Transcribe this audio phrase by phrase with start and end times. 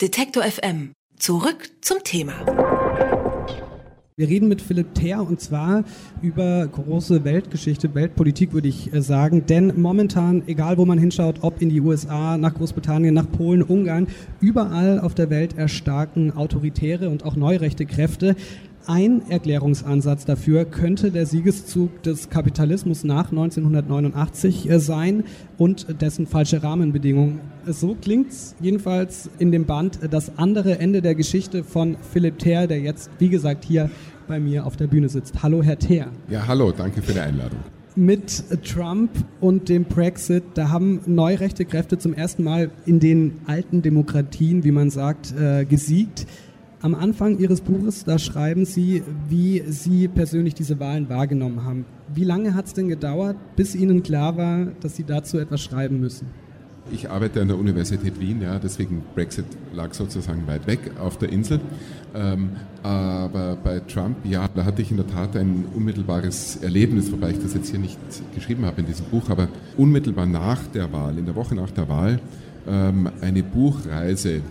[0.00, 0.92] Detektor FM.
[1.16, 2.34] Zurück zum Thema.
[4.14, 5.82] Wir reden mit Philipp Ther und zwar
[6.22, 9.46] über große Weltgeschichte, Weltpolitik würde ich äh, sagen.
[9.46, 14.06] Denn momentan, egal wo man hinschaut, ob in die USA, nach Großbritannien, nach Polen, Ungarn,
[14.40, 18.36] überall auf der Welt erstarken autoritäre und auch neurechte Kräfte.
[18.90, 25.24] Ein Erklärungsansatz dafür könnte der Siegeszug des Kapitalismus nach 1989 äh, sein
[25.58, 27.40] und dessen falsche Rahmenbedingungen.
[27.66, 32.38] So klingt es jedenfalls in dem Band äh, das andere Ende der Geschichte von Philipp
[32.38, 33.90] Ther, der jetzt, wie gesagt, hier
[34.26, 35.42] bei mir auf der Bühne sitzt.
[35.42, 36.06] Hallo, Herr Ther.
[36.30, 37.58] Ja, hallo, danke für die Einladung
[37.94, 43.82] mit Trump und dem Brexit, da haben neurechte Kräfte zum ersten Mal in den alten
[43.82, 46.24] Demokratien, wie man sagt, äh, gesiegt.
[46.80, 51.84] Am Anfang Ihres Buches, da schreiben Sie, wie Sie persönlich diese Wahlen wahrgenommen haben.
[52.14, 55.98] Wie lange hat es denn gedauert, bis Ihnen klar war, dass Sie dazu etwas schreiben
[55.98, 56.28] müssen?
[56.92, 61.30] Ich arbeite an der Universität Wien, ja, deswegen Brexit lag sozusagen weit weg auf der
[61.30, 61.60] Insel.
[62.14, 62.50] Ähm,
[62.84, 67.42] aber bei Trump, ja, da hatte ich in der Tat ein unmittelbares Erlebnis, wobei ich
[67.42, 67.98] das jetzt hier nicht
[68.36, 71.88] geschrieben habe in diesem Buch, aber unmittelbar nach der Wahl, in der Woche nach der
[71.88, 72.20] Wahl,
[72.68, 74.42] ähm, eine Buchreise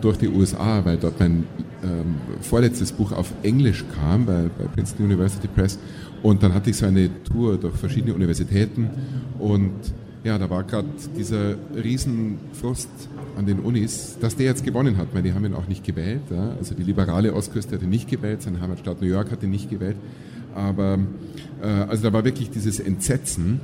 [0.00, 1.44] durch die USA, weil dort mein
[1.82, 5.78] ähm, vorletztes Buch auf Englisch kam bei, bei Princeton University Press.
[6.22, 8.90] Und dann hatte ich so eine Tour durch verschiedene Universitäten
[9.38, 9.72] und
[10.24, 12.88] ja, da war gerade dieser Riesenfrust
[13.36, 16.22] an den Unis, dass der jetzt gewonnen hat, weil die haben ihn auch nicht gewählt.
[16.30, 16.54] Ja?
[16.58, 19.96] Also die liberale Ostküste hatte nicht gewählt, seine Heimatstadt New York hatte nicht gewählt.
[20.54, 20.98] Aber
[21.60, 23.60] äh, also da war wirklich dieses Entsetzen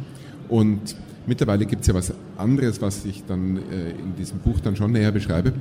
[0.49, 4.75] und mittlerweile gibt es ja was anderes, was ich dann äh, in diesem Buch dann
[4.75, 5.53] schon näher beschreibe.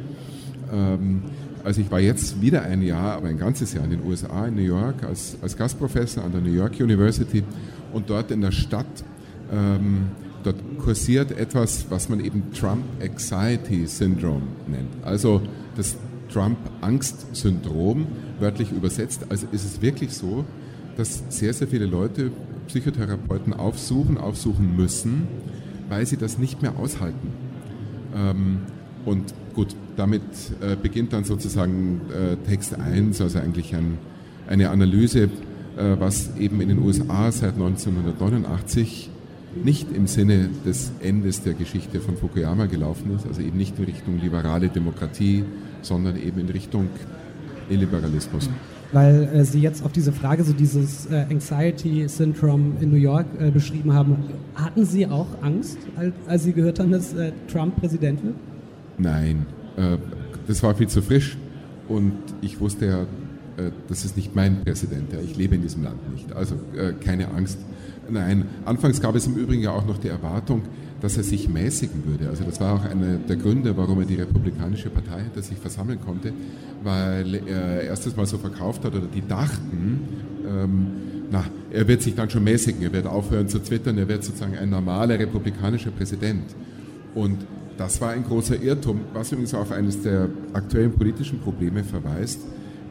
[0.71, 1.21] Ähm,
[1.63, 4.55] also ich war jetzt wieder ein Jahr, aber ein ganzes Jahr in den USA, in
[4.55, 7.43] New York, als, als Gastprofessor an der New York University
[7.93, 8.85] und dort in der Stadt,
[9.51, 10.07] ähm,
[10.43, 15.03] dort kursiert etwas, was man eben Trump Anxiety Syndrome nennt.
[15.03, 15.41] Also
[15.75, 15.97] das
[16.31, 18.07] Trump-Angst-Syndrom,
[18.39, 19.25] wörtlich übersetzt.
[19.29, 20.45] Also ist es wirklich so,
[20.95, 22.31] dass sehr, sehr viele Leute
[22.67, 25.27] Psychotherapeuten aufsuchen, aufsuchen müssen,
[25.89, 27.33] weil sie das nicht mehr aushalten.
[28.15, 28.59] Ähm,
[29.07, 30.21] und gut, damit
[30.61, 33.97] äh, beginnt dann sozusagen äh, Text 1, also eigentlich ein,
[34.47, 35.29] eine Analyse, äh,
[35.97, 39.09] was eben in den USA seit 1989
[39.63, 43.85] nicht im Sinne des Endes der Geschichte von Fukuyama gelaufen ist, also eben nicht in
[43.85, 45.45] Richtung liberale Demokratie,
[45.81, 46.89] sondern eben in Richtung
[47.69, 48.49] Illiberalismus.
[48.91, 53.25] Weil äh, Sie jetzt auf diese Frage, so dieses äh, Anxiety Syndrome in New York
[53.39, 54.17] äh, beschrieben haben,
[54.55, 58.35] hatten Sie auch Angst, als, als Sie gehört haben, dass äh, Trump Präsident wird?
[58.97, 59.45] Nein,
[59.77, 59.97] äh,
[60.47, 61.37] das war viel zu frisch
[61.87, 63.01] und ich wusste ja,
[63.63, 65.13] äh, das ist nicht mein Präsident.
[65.23, 66.33] Ich lebe in diesem Land nicht.
[66.33, 67.59] Also äh, keine Angst.
[68.09, 70.61] Nein, anfangs gab es im Übrigen ja auch noch die Erwartung,
[71.01, 72.29] dass er sich mäßigen würde.
[72.29, 75.99] Also das war auch einer der Gründe, warum er die Republikanische Partei hinter sich versammeln
[76.03, 76.33] konnte,
[76.83, 79.99] weil er erstes Mal so verkauft hat oder die dachten,
[80.47, 80.87] ähm,
[81.29, 84.57] na, er wird sich dann schon mäßigen, er wird aufhören zu twittern, er wird sozusagen
[84.57, 86.55] ein normaler republikanischer Präsident.
[87.17, 87.47] Und
[87.77, 92.41] das war ein großer Irrtum, was übrigens auf eines der aktuellen politischen Probleme verweist.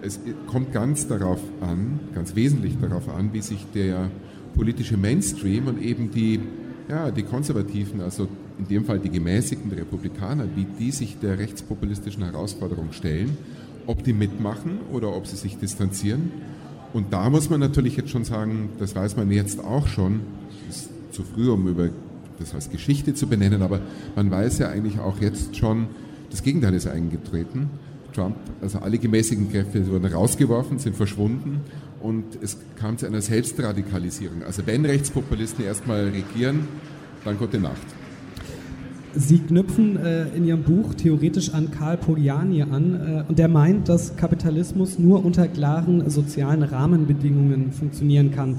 [0.02, 4.10] Es kommt ganz darauf an, ganz wesentlich darauf an, wie sich der
[4.56, 6.40] politische Mainstream und eben die,
[6.88, 8.26] ja, die Konservativen, also
[8.58, 13.36] in dem Fall die gemäßigten Republikaner, wie die sich der rechtspopulistischen Herausforderung stellen,
[13.86, 16.32] ob die mitmachen oder ob sie sich distanzieren.
[16.92, 20.22] Und da muss man natürlich jetzt schon sagen, das weiß man jetzt auch schon,
[20.68, 21.90] ist zu früh, um über
[22.38, 23.80] das als Geschichte zu benennen, aber
[24.14, 25.88] man weiß ja eigentlich auch jetzt schon,
[26.30, 27.70] das Gegenteil ist eingetreten.
[28.12, 31.60] Trump, also alle gemäßigten Kräfte wurden rausgeworfen, sind verschwunden
[32.00, 34.42] und es kam zu einer Selbstradikalisierung.
[34.42, 36.66] Also wenn Rechtspopulisten erstmal regieren,
[37.24, 37.86] dann gute Nacht.
[39.18, 43.88] Sie knüpfen äh, in Ihrem Buch theoretisch an Karl Pogliani an äh, und der meint,
[43.88, 48.56] dass Kapitalismus nur unter klaren sozialen Rahmenbedingungen funktionieren kann.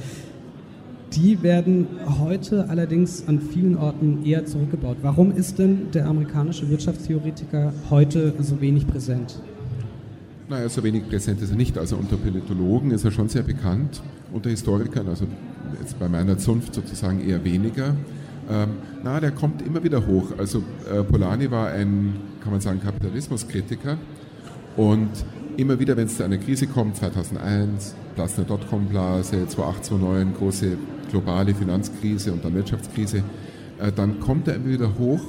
[1.14, 1.88] Die werden
[2.20, 4.98] heute allerdings an vielen Orten eher zurückgebaut.
[5.02, 9.40] Warum ist denn der amerikanische Wirtschaftstheoretiker heute so wenig präsent?
[10.50, 11.78] Naja, so wenig präsent ist er nicht.
[11.78, 14.02] Also unter Politologen ist er schon sehr bekannt,
[14.34, 15.26] unter Historikern, also
[15.80, 17.96] jetzt bei meiner Zunft sozusagen eher weniger.
[18.50, 18.70] Ähm,
[19.04, 20.32] na, der kommt immer wieder hoch.
[20.38, 23.98] Also äh, Polanyi war ein, kann man sagen, Kapitalismuskritiker
[24.76, 25.10] und
[25.58, 30.78] immer wieder, wenn es zu einer Krise kommt, 2001, Platz der Dotcom-Blase, 2008, 2009, große
[31.10, 33.24] globale Finanzkrise und dann Wirtschaftskrise,
[33.80, 35.22] äh, dann kommt er immer wieder hoch.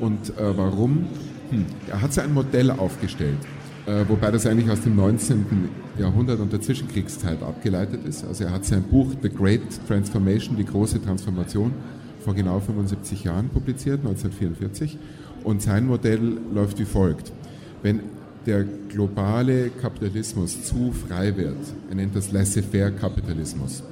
[0.00, 1.06] Und äh, warum?
[1.50, 3.38] Hm, er hat so ein Modell aufgestellt,
[3.86, 5.68] äh, wobei das eigentlich aus dem 19.
[5.98, 8.24] Jahrhundert und der Zwischenkriegszeit abgeleitet ist.
[8.24, 11.72] Also er hat sein Buch The Great Transformation, die große Transformation,
[12.20, 14.98] vor genau 75 Jahren publiziert, 1944.
[15.44, 17.32] Und sein Modell läuft wie folgt.
[17.82, 18.00] Wenn
[18.46, 21.58] der globale Kapitalismus zu frei wird.
[21.88, 23.82] Er nennt das Laissez-faire-Kapitalismus.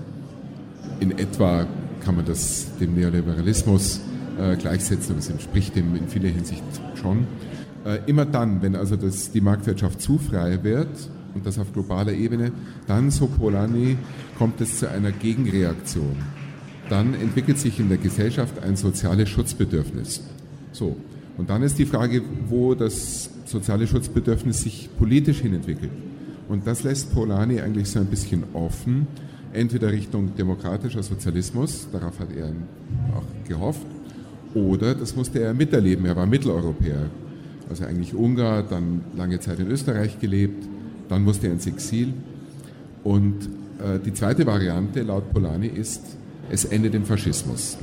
[1.01, 1.67] In etwa
[2.05, 4.01] kann man das dem Neoliberalismus
[4.39, 6.63] äh, gleichsetzen es entspricht dem in vieler Hinsicht
[6.95, 7.27] schon.
[7.85, 10.89] Äh, immer dann, wenn also das, die Marktwirtschaft zu frei wird,
[11.35, 12.53] und das auf globaler Ebene,
[12.87, 13.97] dann, so Polanyi,
[14.39, 16.17] kommt es zu einer Gegenreaktion.
[16.89, 20.23] Dann entwickelt sich in der Gesellschaft ein soziales Schutzbedürfnis.
[20.73, 20.97] So.
[21.39, 25.93] Und dann ist die Frage, wo das soziale Schutzbedürfnis sich politisch hin entwickelt.
[26.49, 29.07] Und das lässt Polanyi eigentlich so ein bisschen offen,
[29.53, 32.49] entweder Richtung demokratischer Sozialismus, darauf hat er
[33.17, 33.87] auch gehofft,
[34.55, 37.07] oder das musste er miterleben, er war Mitteleuropäer,
[37.69, 40.67] also eigentlich Ungar, dann lange Zeit in Österreich gelebt,
[41.09, 42.15] dann musste er ins Exil.
[43.05, 43.47] Und
[43.79, 46.03] äh, die zweite Variante laut Polanyi ist,
[46.51, 47.77] es endet im Faschismus.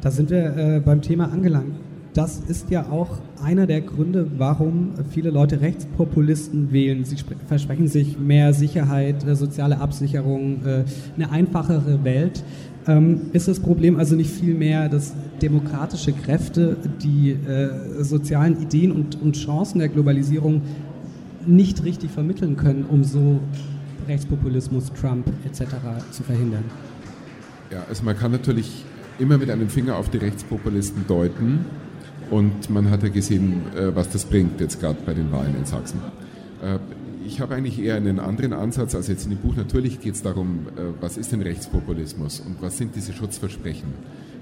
[0.00, 1.74] Da sind wir äh, beim Thema angelangt.
[2.16, 7.04] Das ist ja auch einer der Gründe, warum viele Leute Rechtspopulisten wählen.
[7.04, 7.16] Sie
[7.46, 10.84] versprechen sich mehr Sicherheit, äh, soziale Absicherung, äh,
[11.14, 12.42] eine einfachere Welt.
[12.86, 19.20] Ähm, ist das Problem also nicht vielmehr, dass demokratische Kräfte die äh, sozialen Ideen und,
[19.20, 20.62] und Chancen der Globalisierung
[21.44, 23.40] nicht richtig vermitteln können, um so
[24.08, 25.64] Rechtspopulismus, Trump etc.
[26.12, 26.64] zu verhindern?
[27.70, 28.86] Ja, also man kann natürlich
[29.18, 31.66] immer mit einem Finger auf die Rechtspopulisten deuten
[32.30, 35.64] und man hat ja gesehen, äh, was das bringt jetzt gerade bei den Wahlen in
[35.64, 36.00] Sachsen.
[36.62, 36.78] Äh,
[37.26, 39.56] ich habe eigentlich eher einen anderen Ansatz als jetzt in dem Buch.
[39.56, 43.88] Natürlich geht es darum, äh, was ist denn Rechtspopulismus und was sind diese Schutzversprechen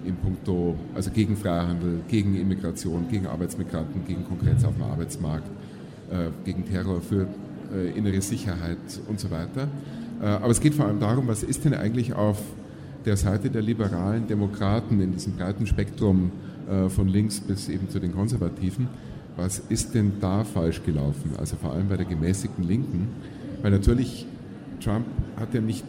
[0.05, 5.49] in puncto, also gegen Freihandel, gegen Immigration, gegen Arbeitsmigranten, gegen Konkurrenz auf dem Arbeitsmarkt,
[6.45, 7.27] gegen Terror, für
[7.97, 8.77] innere Sicherheit
[9.09, 9.67] und so weiter.
[10.21, 12.39] Aber es geht vor allem darum, was ist denn eigentlich auf
[13.07, 16.33] der Seite der liberalen Demokraten in diesem breiten Spektrum
[16.88, 18.88] von links bis eben zu den Konservativen,
[19.37, 21.32] was ist denn da falsch gelaufen?
[21.38, 23.08] Also vor allem bei der gemäßigten Linken,
[23.62, 24.26] weil natürlich
[24.81, 25.06] Trump
[25.37, 25.84] hat ja nicht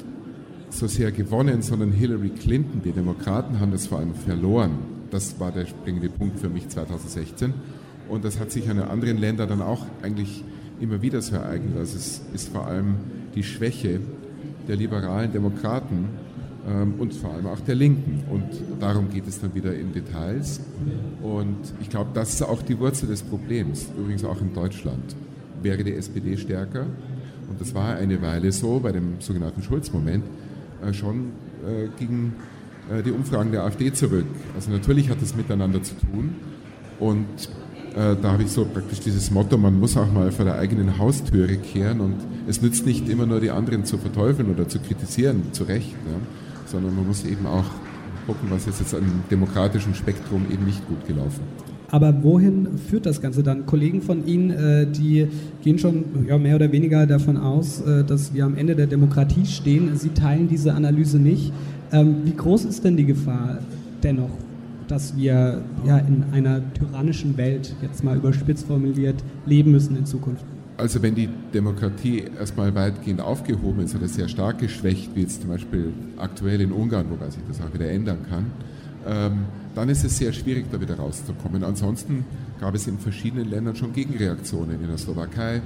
[0.69, 4.72] so sehr gewonnen, sondern Hillary Clinton, die Demokraten haben das vor allem verloren.
[5.12, 7.54] Das war der springende Punkt für mich 2016.
[8.10, 10.44] Und das hat sich in anderen Ländern dann auch eigentlich
[10.80, 11.77] immer wieder so ereignet.
[11.77, 12.95] Also es ist vor allem
[13.36, 14.00] die Schwäche
[14.68, 16.10] der liberalen Demokraten,
[16.98, 18.24] und vor allem auch der Linken.
[18.32, 18.44] Und
[18.80, 20.62] darum geht es dann wieder in Details.
[21.22, 25.16] Und ich glaube, das ist auch die Wurzel des Problems, übrigens auch in Deutschland.
[25.62, 26.88] Wäre die SPD stärker,
[27.50, 30.24] und das war eine Weile so bei dem sogenannten Schulz-Moment,
[30.84, 31.32] äh, schon
[31.66, 32.34] äh, gegen
[32.92, 34.26] äh, die Umfragen der AfD zurück.
[34.56, 36.36] Also natürlich hat es miteinander zu tun.
[37.00, 37.26] Und
[37.96, 41.56] da habe ich so praktisch dieses Motto, man muss auch mal vor der eigenen Haustüre
[41.56, 42.16] kehren und
[42.46, 45.94] es nützt nicht immer nur die anderen zu verteufeln oder zu kritisieren, zu Recht.
[45.94, 46.20] Ja
[46.66, 47.66] sondern man muss eben auch
[48.26, 51.42] gucken, was ist jetzt im demokratischen Spektrum eben nicht gut gelaufen.
[51.92, 53.66] Aber wohin führt das Ganze dann?
[53.66, 55.28] Kollegen von Ihnen, äh, die
[55.64, 56.04] gehen schon
[56.42, 59.96] mehr oder weniger davon aus, äh, dass wir am Ende der Demokratie stehen.
[59.96, 61.54] Sie teilen diese Analyse nicht.
[61.92, 63.60] Ähm, wie groß ist denn die Gefahr
[64.02, 64.32] dennoch,
[64.88, 65.62] dass wir
[66.08, 70.46] in einer tyrannischen Welt, jetzt mal überspitzt formuliert, leben müssen in Zukunft?
[70.77, 75.50] Also wenn die Demokratie erstmal weitgehend aufgehoben ist oder sehr stark geschwächt, wie jetzt zum
[75.50, 78.51] Beispiel aktuell in Ungarn, wobei sich das auch wieder ändern kann,
[79.07, 81.63] ähm, dann ist es sehr schwierig, da wieder rauszukommen.
[81.63, 82.25] Ansonsten
[82.60, 84.81] gab es in verschiedenen Ländern schon Gegenreaktionen.
[84.81, 85.62] In der Slowakei,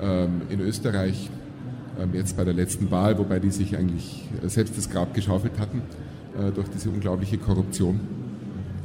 [0.00, 1.30] ähm, in Österreich,
[1.98, 5.82] ähm, jetzt bei der letzten Wahl, wobei die sich eigentlich selbst das Grab geschaufelt hatten
[6.38, 8.00] äh, durch diese unglaubliche Korruption.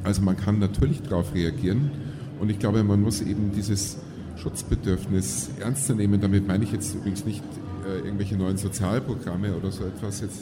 [0.04, 1.92] Also man kann natürlich darauf reagieren
[2.40, 3.98] und ich glaube, man muss eben dieses
[4.42, 6.20] Schutzbedürfnis ernst zu nehmen.
[6.20, 7.44] Damit meine ich jetzt übrigens nicht
[7.88, 10.42] äh, irgendwelche neuen Sozialprogramme oder so etwas jetzt,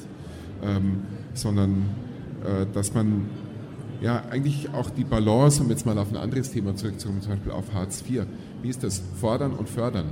[0.63, 1.01] ähm,
[1.33, 1.83] sondern
[2.43, 3.25] äh, dass man
[4.01, 7.51] ja eigentlich auch die Balance, um jetzt mal auf ein anderes Thema zurückzukommen, zum Beispiel
[7.51, 8.23] auf Hartz IV,
[8.61, 9.01] wie ist das?
[9.19, 10.05] Fordern und fördern.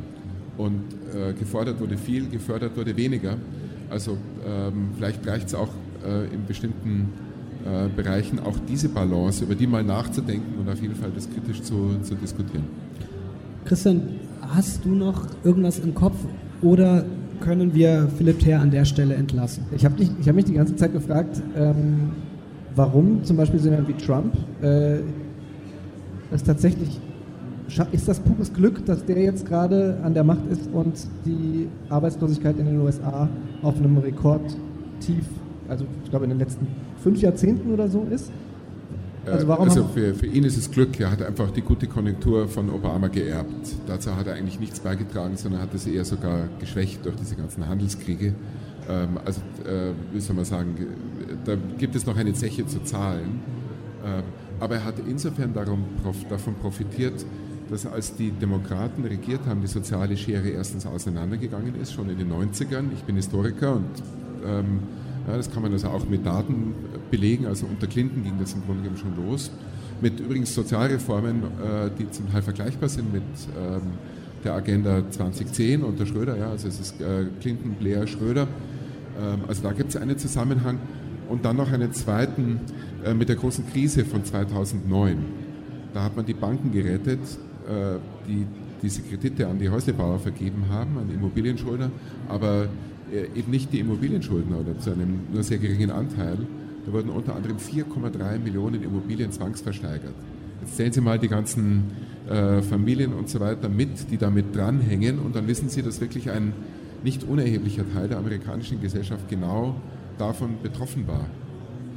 [0.58, 3.38] Und äh, gefordert wurde viel, gefördert wurde weniger.
[3.90, 5.70] Also ähm, vielleicht reicht es auch
[6.06, 7.14] äh, in bestimmten
[7.64, 11.62] äh, Bereichen auch diese Balance, über die mal nachzudenken und auf jeden Fall das kritisch
[11.62, 12.66] zu, zu diskutieren.
[13.68, 14.02] Christian,
[14.56, 16.16] hast du noch irgendwas im Kopf
[16.62, 17.04] oder
[17.42, 19.66] können wir Philipp Ther an der Stelle entlassen?
[19.76, 22.12] Ich habe hab mich die ganze Zeit gefragt, ähm,
[22.76, 25.00] warum zum Beispiel so jemand wie Trump äh,
[26.32, 26.98] es tatsächlich
[27.92, 32.58] ist das pures Glück, dass der jetzt gerade an der Macht ist und die Arbeitslosigkeit
[32.60, 33.28] in den USA
[33.62, 35.26] auf einem Rekordtief,
[35.68, 36.68] also ich glaube in den letzten
[37.04, 38.32] fünf Jahrzehnten oder so ist?
[39.32, 42.48] Also, warum also für, für ihn ist es Glück, er hat einfach die gute Konjunktur
[42.48, 43.76] von Obama geerbt.
[43.86, 47.68] Dazu hat er eigentlich nichts beigetragen, sondern hat es eher sogar geschwächt durch diese ganzen
[47.68, 48.34] Handelskriege.
[48.90, 50.76] Ähm, also, äh, wie soll man sagen,
[51.46, 53.42] da gibt es noch eine Zeche zu zahlen.
[54.06, 54.24] Ähm,
[54.60, 55.84] aber er hat insofern darum,
[56.30, 57.26] davon profitiert,
[57.70, 62.32] dass als die Demokraten regiert haben, die soziale Schere erstens auseinandergegangen ist, schon in den
[62.32, 62.86] 90ern.
[62.94, 63.86] Ich bin Historiker und
[64.46, 64.80] ähm,
[65.28, 66.74] ja, das kann man also auch mit Daten
[67.10, 67.46] belegen.
[67.46, 69.52] Also unter Clinton ging das im Grunde genommen schon los.
[70.00, 73.24] Mit übrigens Sozialreformen, äh, die zum Teil vergleichbar sind mit
[73.58, 73.82] ähm,
[74.44, 76.38] der Agenda 2010 unter Schröder.
[76.38, 78.48] Ja, also es ist äh, Clinton, Blair, Schröder.
[79.20, 80.78] Ähm, also da gibt es einen Zusammenhang.
[81.30, 82.60] Und dann noch einen zweiten
[83.04, 85.18] äh, mit der großen Krise von 2009.
[85.94, 87.20] Da hat man die Banken gerettet,
[88.28, 88.46] die
[88.84, 91.90] diese Kredite an die Häuslebauer vergeben haben, an Immobilienschuldner,
[92.30, 92.68] aber
[93.36, 96.38] eben nicht die Immobilienschuldner oder zu einem nur sehr geringen Anteil.
[96.88, 100.14] Da wurden unter anderem 4,3 Millionen Immobilien zwangsversteigert.
[100.62, 101.92] Jetzt zählen Sie mal die ganzen
[102.30, 106.32] äh, Familien und so weiter mit, die damit dranhängen und dann wissen Sie, dass wirklich
[106.32, 106.54] ein
[107.04, 109.76] nicht unerheblicher Teil der amerikanischen Gesellschaft genau
[110.18, 111.26] davon betroffen war.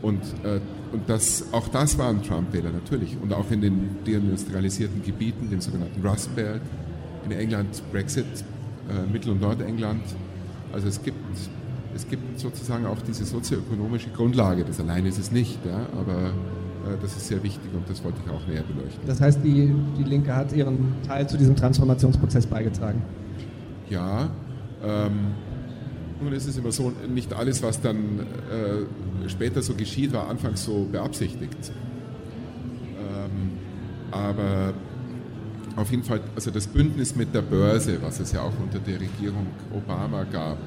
[0.03, 0.59] Und, äh,
[0.93, 3.17] und das, auch das waren Trump-Wähler natürlich.
[3.23, 6.63] Und auch in den deindustrialisierten Gebieten, dem sogenannten Rust Belt,
[7.25, 8.25] in England Brexit,
[8.89, 10.03] äh, Mittel- und Nordengland.
[10.73, 11.17] Also es gibt,
[11.95, 14.65] es gibt sozusagen auch diese sozioökonomische Grundlage.
[14.65, 16.31] Das allein ist es nicht, ja, aber
[16.87, 19.03] äh, das ist sehr wichtig und das wollte ich auch näher beleuchten.
[19.07, 23.03] Das heißt, die, die Linke hat ihren Teil zu diesem Transformationsprozess beigetragen?
[23.89, 24.31] Ja.
[24.83, 25.35] Ähm,
[26.23, 30.65] nun ist es immer so, nicht alles, was dann äh, später so geschieht, war anfangs
[30.65, 31.73] so beabsichtigt.
[32.99, 33.53] Ähm,
[34.11, 34.75] aber
[35.77, 39.01] auf jeden Fall, also das Bündnis mit der Börse, was es ja auch unter der
[39.01, 40.59] Regierung Obama gab,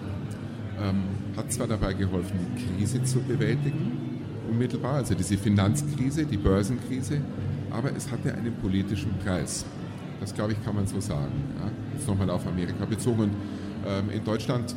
[0.81, 1.03] ähm,
[1.35, 7.21] hat zwar dabei geholfen, die Krise zu bewältigen, unmittelbar, also diese Finanzkrise, die Börsenkrise,
[7.71, 9.65] aber es hatte einen politischen Preis.
[10.19, 11.33] Das, glaube ich, kann man so sagen.
[11.59, 11.69] Ja?
[11.93, 13.31] Jetzt nochmal auf Amerika bezogen.
[13.85, 14.75] Ähm, in Deutschland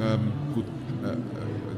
[0.00, 0.64] ähm, gut,
[1.04, 1.16] äh, äh,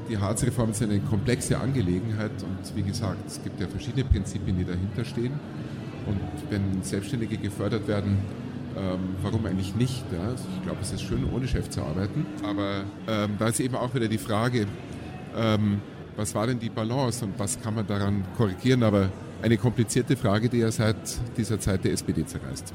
[0.09, 4.65] die Harzreform ist eine komplexe Angelegenheit und wie gesagt, es gibt ja verschiedene Prinzipien, die
[4.65, 5.33] dahinter stehen.
[6.07, 8.19] Und wenn Selbstständige gefördert werden,
[8.77, 10.05] ähm, warum eigentlich nicht?
[10.13, 10.29] Ja?
[10.29, 12.27] Also ich glaube, es ist schön, ohne Chef zu arbeiten.
[12.43, 14.67] Aber ähm, da ist eben auch wieder die Frage,
[15.37, 15.81] ähm,
[16.17, 18.83] was war denn die Balance und was kann man daran korrigieren?
[18.83, 19.11] Aber
[19.43, 20.97] eine komplizierte Frage, die ja seit
[21.37, 22.73] dieser Zeit der SPD zerreißt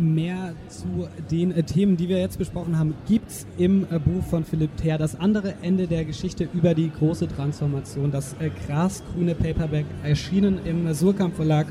[0.00, 4.24] mehr zu den äh, Themen, die wir jetzt besprochen haben, gibt es im äh, Buch
[4.24, 8.10] von Philipp Ther das andere Ende der Geschichte über die große Transformation.
[8.10, 11.66] Das äh, grasgrüne Paperback erschienen im Surkamp Verlag,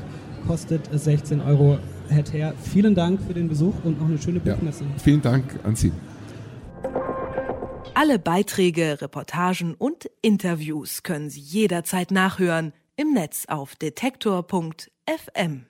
[0.46, 1.78] kostet 16 Euro.
[2.10, 4.84] Herr Ther, vielen Dank für den Besuch und noch eine schöne Buchmesse.
[4.84, 5.92] Ja, vielen Dank an Sie.
[7.94, 15.66] Alle Beiträge, Reportagen und Interviews können Sie jederzeit nachhören im Netz auf detektor.fm.